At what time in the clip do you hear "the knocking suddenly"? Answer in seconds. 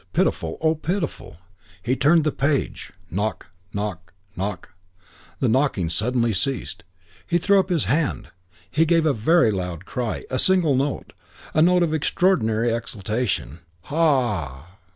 5.39-6.33